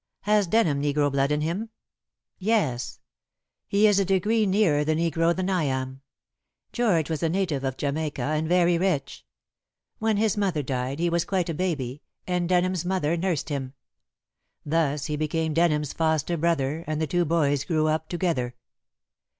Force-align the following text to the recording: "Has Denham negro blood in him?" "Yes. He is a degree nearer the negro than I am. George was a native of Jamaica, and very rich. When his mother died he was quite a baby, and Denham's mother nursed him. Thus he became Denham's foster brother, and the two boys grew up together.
"Has 0.21 0.47
Denham 0.47 0.81
negro 0.81 1.11
blood 1.11 1.31
in 1.31 1.41
him?" 1.41 1.69
"Yes. 2.39 3.01
He 3.67 3.85
is 3.85 3.99
a 3.99 4.03
degree 4.03 4.47
nearer 4.47 4.83
the 4.83 4.95
negro 4.95 5.35
than 5.35 5.47
I 5.47 5.65
am. 5.65 6.01
George 6.73 7.07
was 7.07 7.21
a 7.21 7.29
native 7.29 7.63
of 7.63 7.77
Jamaica, 7.77 8.23
and 8.23 8.47
very 8.49 8.79
rich. 8.79 9.23
When 9.99 10.17
his 10.17 10.37
mother 10.37 10.63
died 10.63 10.97
he 10.97 11.11
was 11.11 11.23
quite 11.23 11.49
a 11.49 11.53
baby, 11.53 12.01
and 12.25 12.49
Denham's 12.49 12.83
mother 12.83 13.15
nursed 13.15 13.49
him. 13.49 13.73
Thus 14.65 15.05
he 15.05 15.15
became 15.17 15.53
Denham's 15.53 15.93
foster 15.93 16.35
brother, 16.35 16.83
and 16.87 16.99
the 16.99 17.05
two 17.05 17.23
boys 17.23 17.63
grew 17.63 17.85
up 17.87 18.09
together. 18.09 18.55